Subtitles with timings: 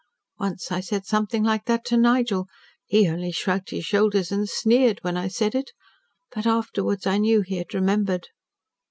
[0.39, 2.47] Once I said something like that to Nigel.
[2.87, 5.73] He only shrugged his shoulders and sneered when I said it.
[6.33, 8.29] But afterwards I knew he had remembered.